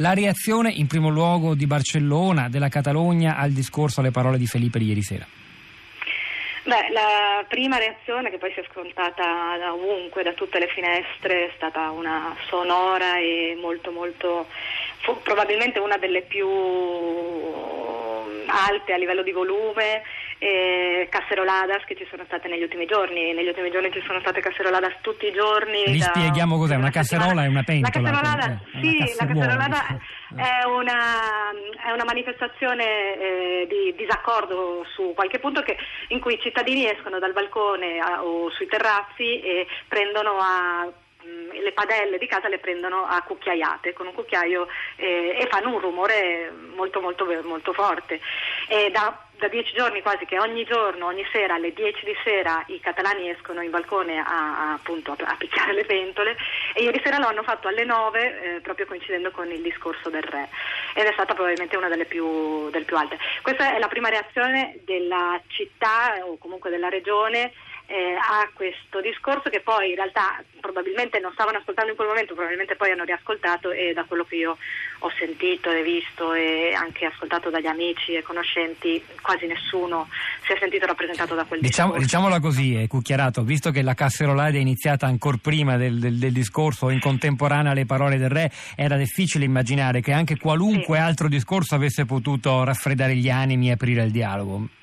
La 0.00 0.14
reazione 0.14 0.70
in 0.70 0.86
primo 0.86 1.10
luogo 1.10 1.54
di 1.54 1.66
Barcellona, 1.66 2.48
della 2.48 2.70
Catalogna 2.70 3.36
al 3.36 3.50
discorso, 3.50 4.00
alle 4.00 4.10
parole 4.10 4.38
di 4.38 4.46
Felipe 4.46 4.78
di 4.78 4.86
ieri 4.86 5.02
sera. 5.02 5.26
Beh, 6.64 6.88
la 6.90 7.44
prima 7.46 7.76
reazione 7.76 8.30
che 8.30 8.38
poi 8.38 8.50
si 8.54 8.60
è 8.60 8.64
scontata 8.70 9.58
da 9.58 9.74
ovunque, 9.74 10.22
da 10.22 10.32
tutte 10.32 10.58
le 10.58 10.68
finestre, 10.68 11.48
è 11.48 11.52
stata 11.54 11.90
una 11.90 12.34
sonora 12.48 13.18
e 13.18 13.58
molto 13.60 13.90
molto, 13.90 14.46
probabilmente 15.22 15.78
una 15.78 15.98
delle 15.98 16.22
più 16.22 16.48
alte 18.46 18.94
a 18.94 18.96
livello 18.96 19.22
di 19.22 19.32
volume 19.32 20.02
eh, 20.40 21.06
casseroladas 21.10 21.84
che 21.84 21.94
ci 21.94 22.06
sono 22.08 22.24
state 22.24 22.48
negli 22.48 22.62
ultimi 22.62 22.86
giorni. 22.86 23.34
Negli 23.34 23.48
ultimi 23.48 23.70
giorni 23.70 23.92
ci 23.92 24.02
sono 24.06 24.20
state 24.20 24.40
casseroladas 24.40 24.94
tutti 25.02 25.26
i 25.26 25.32
giorni. 25.32 25.84
Vi 25.84 26.00
spieghiamo 26.00 26.56
cos'è, 26.56 26.76
una 26.76 26.90
casserola 26.90 27.44
e 27.44 27.48
una 27.48 27.62
pentola. 27.62 28.10
La 28.10 28.10
casserolada, 28.10 28.60
eh, 28.72 28.80
sì, 28.80 29.14
la 29.18 29.26
casserolada 29.26 29.86
è 30.34 30.64
una, 30.64 31.50
è 31.84 31.90
una 31.92 32.04
manifestazione 32.04 32.84
eh, 32.84 33.66
di 33.68 33.94
disaccordo 33.96 34.84
su 34.94 35.12
qualche 35.14 35.38
punto 35.38 35.60
che, 35.60 35.76
in 36.08 36.20
cui 36.20 36.34
i 36.34 36.40
cittadini 36.40 36.88
escono 36.88 37.18
dal 37.18 37.34
balcone 37.34 37.98
a, 37.98 38.24
o 38.24 38.50
sui 38.50 38.66
terrazzi 38.66 39.40
e 39.40 39.66
prendono 39.88 40.38
a 40.40 40.90
le 41.52 41.72
padelle 41.72 42.18
di 42.18 42.26
casa 42.26 42.48
le 42.48 42.58
prendono 42.58 43.06
a 43.06 43.22
cucchiaiate 43.22 43.92
con 43.92 44.06
un 44.06 44.14
cucchiaio 44.14 44.68
eh, 44.96 45.36
e 45.38 45.46
fanno 45.48 45.74
un 45.74 45.80
rumore 45.80 46.52
molto 46.74 47.00
molto 47.00 47.26
molto 47.42 47.72
forte. 47.72 48.20
Da, 48.90 49.18
da, 49.36 49.48
dieci 49.48 49.74
giorni 49.74 50.00
quasi 50.00 50.26
che 50.26 50.38
ogni 50.38 50.64
giorno, 50.64 51.06
ogni 51.06 51.26
sera 51.32 51.54
alle 51.54 51.72
dieci 51.72 52.04
di 52.04 52.14
sera 52.22 52.62
i 52.68 52.78
catalani 52.78 53.30
escono 53.30 53.62
in 53.62 53.70
balcone 53.70 54.18
a, 54.18 54.24
a, 54.24 54.72
appunto, 54.74 55.16
a, 55.18 55.34
picchiare 55.36 55.72
le 55.72 55.84
pentole 55.84 56.36
e 56.74 56.82
ieri 56.82 57.00
sera 57.02 57.18
lo 57.18 57.26
hanno 57.26 57.42
fatto 57.42 57.68
alle 57.68 57.84
nove 57.84 58.56
eh, 58.56 58.60
proprio 58.60 58.86
coincidendo 58.86 59.30
con 59.30 59.50
il 59.50 59.60
discorso 59.60 60.08
del 60.08 60.22
re 60.22 60.48
ed 60.94 61.06
è 61.06 61.12
stata 61.12 61.34
probabilmente 61.34 61.76
una 61.76 61.88
delle 61.88 62.04
più, 62.04 62.70
delle 62.70 62.84
più 62.84 62.96
alte. 62.96 63.18
Questa 63.42 63.74
è 63.74 63.78
la 63.78 63.88
prima 63.88 64.08
reazione 64.08 64.78
della 64.84 65.40
città 65.48 66.18
o 66.24 66.38
comunque 66.38 66.70
della 66.70 66.88
regione 66.88 67.52
eh, 67.90 68.14
a 68.14 68.48
questo 68.54 69.00
discorso 69.00 69.50
che 69.50 69.60
poi 69.60 69.90
in 69.90 69.96
realtà 69.96 70.40
probabilmente 70.60 71.18
non 71.18 71.32
stavano 71.32 71.58
ascoltando 71.58 71.90
in 71.90 71.96
quel 71.96 72.06
momento, 72.06 72.34
probabilmente 72.34 72.76
poi 72.76 72.92
hanno 72.92 73.02
riascoltato 73.02 73.72
e 73.72 73.92
da 73.92 74.04
quello 74.04 74.24
che 74.24 74.36
io 74.36 74.56
ho 75.00 75.10
sentito 75.18 75.72
e 75.72 75.82
visto 75.82 76.32
e 76.32 76.72
anche 76.72 77.06
ascoltato 77.06 77.50
dagli 77.50 77.66
amici 77.66 78.12
e 78.12 78.22
conoscenti 78.22 79.02
quasi 79.20 79.46
nessuno 79.46 80.08
si 80.44 80.52
è 80.52 80.56
sentito 80.60 80.86
rappresentato 80.86 81.34
da 81.34 81.44
quel 81.44 81.60
diciamo, 81.60 81.94
discorso. 81.94 82.06
Diciamola 82.06 82.38
così, 82.38 82.76
è 82.76 82.86
cucchiarato, 82.86 83.42
visto 83.42 83.72
che 83.72 83.82
la 83.82 83.94
casserolata 83.94 84.52
è 84.52 84.60
iniziata 84.60 85.06
ancora 85.06 85.38
prima 85.42 85.76
del, 85.76 85.98
del, 85.98 86.14
del 86.14 86.32
discorso, 86.32 86.90
in 86.90 87.00
contemporanea 87.00 87.72
alle 87.72 87.86
parole 87.86 88.18
del 88.18 88.30
re, 88.30 88.52
era 88.76 88.96
difficile 88.96 89.44
immaginare 89.44 90.00
che 90.00 90.12
anche 90.12 90.36
qualunque 90.36 90.96
sì. 90.96 91.02
altro 91.02 91.28
discorso 91.28 91.74
avesse 91.74 92.04
potuto 92.04 92.62
raffreddare 92.62 93.16
gli 93.16 93.30
animi 93.30 93.68
e 93.68 93.72
aprire 93.72 94.04
il 94.04 94.12
dialogo. 94.12 94.78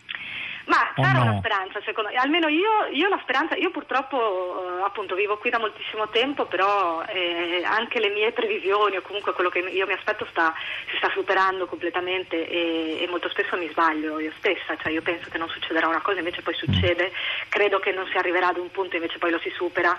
Ma 1.02 1.08
c'era 1.08 1.24
no? 1.24 1.32
una 1.32 1.40
speranza, 1.40 1.82
secondo 1.84 2.10
me. 2.10 2.16
Almeno 2.16 2.48
io, 2.48 2.88
io 2.92 3.08
la 3.10 3.20
speranza, 3.22 3.56
io 3.56 3.72
purtroppo 3.72 4.18
eh, 4.18 4.84
appunto 4.84 5.16
vivo 5.16 5.38
qui 5.38 5.50
da 5.50 5.60
moltissimo 5.60 6.10
tempo, 6.10 6.46
però 6.46 7.04
eh, 7.06 7.64
anche 7.64 8.00
le 8.00 8.10
mie 8.10 8.32
previsioni 8.32 8.98
o 8.98 9.02
comunque 9.02 9.34
quello 9.34 9.50
che 9.50 9.60
io 9.60 9.86
mi 9.86 9.94
aspetto 9.94 10.26
sta, 10.30 10.54
si 10.90 10.98
sta 10.98 11.10
superando 11.10 11.68
completamente 11.68 12.48
e, 12.48 13.02
e, 13.02 13.08
molto 13.08 13.30
spesso 13.30 13.58
mi 13.58 13.70
sbaglio 13.70 14.20
io 14.20 14.32
stessa, 14.38 14.76
cioè 14.78 14.92
io 14.92 15.02
penso 15.02 15.30
che 15.30 15.38
non 15.38 15.50
succederà 15.50 15.88
una 15.88 16.02
cosa, 16.02 16.20
invece 16.20 16.42
poi 16.42 16.54
succede, 16.56 17.12
credo 17.50 17.80
che 17.80 17.92
non 17.92 18.08
si 18.08 18.18
arriverà 18.18 18.48
ad 18.48 18.58
un 18.58 18.72
punto, 18.72 18.96
invece 18.96 19.18
poi 19.18 19.32
lo 19.32 19.40
si 19.40 19.50
supera. 19.52 19.98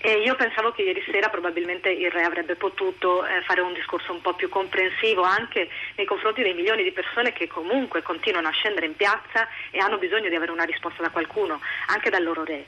E 0.00 0.18
io 0.18 0.36
pensavo 0.36 0.72
che 0.72 0.82
ieri 0.82 1.02
sera 1.10 1.28
probabilmente 1.28 1.90
il 1.90 2.10
re 2.10 2.22
avrebbe 2.22 2.54
potuto 2.54 3.24
eh, 3.24 3.42
fare 3.42 3.60
un 3.62 3.72
discorso 3.72 4.12
un 4.12 4.20
po' 4.20 4.34
più 4.34 4.48
comprensivo 4.48 5.22
anche 5.22 5.68
nei 5.96 6.06
confronti 6.06 6.42
dei 6.42 6.54
milioni 6.54 6.82
di 6.84 6.92
persone 6.92 7.32
che 7.32 7.48
comunque 7.48 8.02
continuano 8.02 8.48
a 8.48 8.52
scendere 8.52 8.86
in 8.86 8.94
piazza 8.94 9.48
e 9.70 9.78
hanno 9.78 9.98
bisogno 9.98 10.18
bisogno 10.18 10.28
di 10.30 10.36
avere 10.36 10.52
una 10.52 10.64
risposta 10.64 11.02
da 11.02 11.10
qualcuno, 11.10 11.60
anche 11.86 12.10
dal 12.10 12.22
loro 12.22 12.44
re. 12.44 12.66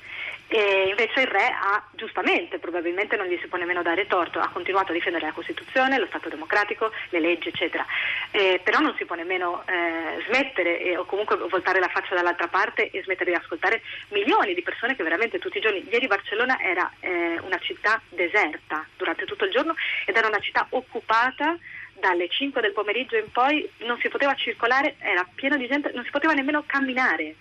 E 0.53 0.89
invece 0.89 1.21
il 1.21 1.29
re 1.29 1.47
ha, 1.47 1.81
giustamente, 1.93 2.59
probabilmente 2.59 3.17
non 3.17 3.27
gli 3.27 3.39
si 3.41 3.47
può 3.47 3.57
nemmeno 3.57 3.83
dare 3.83 4.09
torto, 4.09 4.41
ha 4.41 4.49
continuato 4.49 4.91
a 4.91 4.95
difendere 4.95 5.27
la 5.27 5.33
Costituzione, 5.33 5.97
lo 5.97 6.07
Stato 6.07 6.29
democratico, 6.29 6.91
le 7.11 7.21
leggi, 7.21 7.51
eccetera. 7.51 7.87
Eh, 8.33 8.61
però 8.61 8.81
non 8.81 8.97
si 8.97 9.05
può 9.05 9.15
nemmeno 9.15 9.63
eh, 9.67 10.25
smettere 10.27 10.81
eh, 10.81 10.97
o 10.97 11.05
comunque 11.05 11.37
voltare 11.37 11.79
la 11.79 11.87
faccia 11.87 12.17
dall'altra 12.17 12.49
parte 12.49 12.91
e 12.91 13.01
smettere 13.05 13.31
di 13.31 13.37
ascoltare 13.37 13.81
milioni 14.09 14.53
di 14.53 14.63
persone 14.63 14.97
che 14.97 15.05
veramente 15.05 15.39
tutti 15.39 15.59
i 15.59 15.61
giorni. 15.61 15.87
Ieri 15.89 16.09
Barcellona 16.09 16.61
era 16.61 16.91
eh, 16.99 17.39
una 17.43 17.59
città 17.61 18.03
deserta 18.09 18.85
durante 18.97 19.27
tutto 19.27 19.45
il 19.45 19.53
giorno 19.53 19.77
ed 20.05 20.17
era 20.17 20.27
una 20.27 20.41
città 20.41 20.67
occupata 20.71 21.57
dalle 21.93 22.29
5 22.29 22.61
del 22.61 22.73
pomeriggio 22.73 23.17
in 23.17 23.31
poi 23.31 23.71
non 23.87 23.99
si 24.01 24.09
poteva 24.09 24.35
circolare, 24.35 24.97
era 24.99 25.25
pieno 25.33 25.57
di 25.57 25.69
gente, 25.69 25.93
non 25.95 26.03
si 26.03 26.11
poteva 26.11 26.33
nemmeno 26.33 26.65
camminare. 26.67 27.37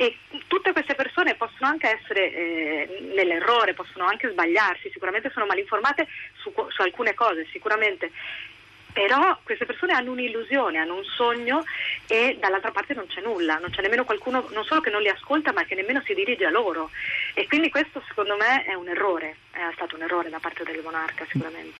E 0.00 0.16
tutte 0.46 0.72
queste 0.72 0.94
persone 0.94 1.34
possono 1.34 1.68
anche 1.68 1.98
essere 2.00 2.32
eh, 2.32 3.10
nell'errore, 3.14 3.74
possono 3.74 4.06
anche 4.06 4.30
sbagliarsi, 4.30 4.88
sicuramente 4.90 5.28
sono 5.30 5.44
malinformate 5.44 6.08
su, 6.40 6.50
su 6.70 6.80
alcune 6.80 7.12
cose, 7.12 7.46
sicuramente. 7.52 8.10
Però 8.94 9.38
queste 9.42 9.66
persone 9.66 9.92
hanno 9.92 10.12
un'illusione, 10.12 10.78
hanno 10.78 10.94
un 10.94 11.04
sogno 11.04 11.64
e 12.06 12.38
dall'altra 12.40 12.70
parte 12.70 12.94
non 12.94 13.08
c'è 13.08 13.20
nulla, 13.20 13.58
non 13.58 13.68
c'è 13.68 13.82
nemmeno 13.82 14.06
qualcuno, 14.06 14.48
non 14.52 14.64
solo 14.64 14.80
che 14.80 14.88
non 14.88 15.02
li 15.02 15.10
ascolta, 15.10 15.52
ma 15.52 15.64
che 15.64 15.74
nemmeno 15.74 16.00
si 16.02 16.14
dirige 16.14 16.46
a 16.46 16.50
loro. 16.50 16.88
E 17.34 17.46
quindi 17.46 17.68
questo 17.68 18.02
secondo 18.08 18.36
me 18.38 18.64
è 18.64 18.72
un 18.72 18.88
errore, 18.88 19.36
è 19.50 19.60
stato 19.74 19.96
un 19.96 20.02
errore 20.02 20.30
da 20.30 20.38
parte 20.38 20.64
del 20.64 20.80
monarca 20.82 21.26
sicuramente. 21.28 21.68